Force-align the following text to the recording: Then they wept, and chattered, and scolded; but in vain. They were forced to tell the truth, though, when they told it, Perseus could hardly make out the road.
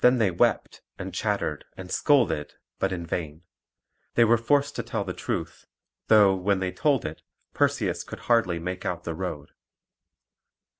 Then 0.00 0.18
they 0.18 0.32
wept, 0.32 0.82
and 0.98 1.14
chattered, 1.14 1.64
and 1.76 1.92
scolded; 1.92 2.54
but 2.80 2.90
in 2.90 3.06
vain. 3.06 3.42
They 4.16 4.24
were 4.24 4.36
forced 4.36 4.74
to 4.74 4.82
tell 4.82 5.04
the 5.04 5.12
truth, 5.12 5.66
though, 6.08 6.34
when 6.34 6.58
they 6.58 6.72
told 6.72 7.04
it, 7.04 7.22
Perseus 7.52 8.02
could 8.02 8.22
hardly 8.26 8.58
make 8.58 8.84
out 8.84 9.04
the 9.04 9.14
road. 9.14 9.50